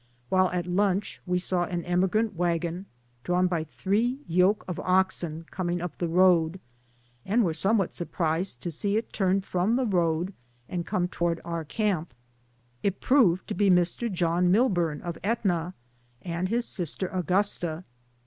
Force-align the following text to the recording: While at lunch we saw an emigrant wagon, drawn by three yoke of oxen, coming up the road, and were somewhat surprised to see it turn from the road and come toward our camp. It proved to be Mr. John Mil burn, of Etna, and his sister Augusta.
While 0.29 0.49
at 0.49 0.65
lunch 0.65 1.21
we 1.27 1.37
saw 1.37 1.65
an 1.65 1.85
emigrant 1.85 2.33
wagon, 2.33 2.87
drawn 3.23 3.45
by 3.45 3.63
three 3.63 4.17
yoke 4.27 4.65
of 4.67 4.79
oxen, 4.79 5.45
coming 5.51 5.79
up 5.79 5.99
the 5.99 6.07
road, 6.07 6.59
and 7.23 7.43
were 7.45 7.53
somewhat 7.53 7.93
surprised 7.93 8.61
to 8.63 8.71
see 8.71 8.97
it 8.97 9.13
turn 9.13 9.41
from 9.41 9.75
the 9.75 9.85
road 9.85 10.33
and 10.67 10.87
come 10.87 11.07
toward 11.07 11.39
our 11.45 11.63
camp. 11.63 12.15
It 12.81 12.99
proved 12.99 13.47
to 13.49 13.53
be 13.53 13.69
Mr. 13.69 14.11
John 14.11 14.49
Mil 14.49 14.69
burn, 14.69 15.01
of 15.01 15.19
Etna, 15.23 15.75
and 16.23 16.49
his 16.49 16.65
sister 16.65 17.05
Augusta. 17.09 17.83